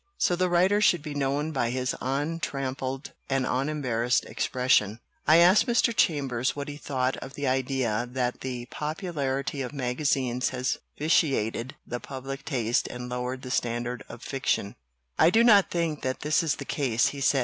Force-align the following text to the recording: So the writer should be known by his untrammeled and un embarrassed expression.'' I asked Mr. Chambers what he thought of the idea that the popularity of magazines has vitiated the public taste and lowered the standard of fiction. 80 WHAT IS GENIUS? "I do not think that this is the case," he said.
So 0.17 0.35
the 0.35 0.49
writer 0.49 0.81
should 0.81 1.03
be 1.03 1.13
known 1.13 1.51
by 1.51 1.69
his 1.69 1.95
untrammeled 2.01 3.11
and 3.29 3.45
un 3.45 3.69
embarrassed 3.69 4.25
expression.'' 4.25 4.99
I 5.27 5.37
asked 5.37 5.67
Mr. 5.67 5.95
Chambers 5.95 6.55
what 6.55 6.69
he 6.69 6.77
thought 6.77 7.17
of 7.17 7.35
the 7.35 7.47
idea 7.47 8.09
that 8.11 8.41
the 8.41 8.65
popularity 8.71 9.61
of 9.61 9.73
magazines 9.73 10.49
has 10.49 10.79
vitiated 10.97 11.75
the 11.85 11.99
public 11.99 12.45
taste 12.45 12.87
and 12.87 13.09
lowered 13.09 13.43
the 13.43 13.51
standard 13.51 14.03
of 14.09 14.23
fiction. 14.23 14.69
80 14.69 14.73
WHAT 14.73 14.75
IS 14.75 15.15
GENIUS? 15.17 15.27
"I 15.27 15.29
do 15.29 15.43
not 15.43 15.69
think 15.69 16.01
that 16.01 16.21
this 16.21 16.41
is 16.41 16.55
the 16.55 16.65
case," 16.65 17.07
he 17.09 17.21
said. 17.21 17.39